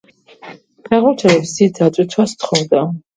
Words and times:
ფეხბურთელებს 0.87 1.51
დიდ 1.57 1.73
დატვირთვას 1.81 2.33
თხოვდა. 2.45 2.83